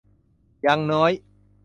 [0.65, 1.11] ยังน้อย